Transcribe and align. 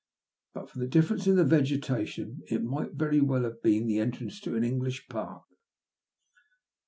Bat 0.55 0.67
for 0.71 0.79
the 0.79 0.87
difference 0.87 1.27
in 1.27 1.35
the 1.35 1.43
vegetation, 1.43 2.41
it 2.49 2.63
might 2.63 2.93
very 2.93 3.21
well 3.21 3.43
have 3.43 3.61
been 3.61 3.85
the 3.85 3.99
entrance 3.99 4.39
to 4.39 4.55
an 4.55 4.63
English 4.63 5.07
park. 5.09 5.43